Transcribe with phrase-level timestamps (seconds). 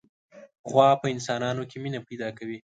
[0.69, 2.57] غوا په انسانانو کې مینه پیدا کوي.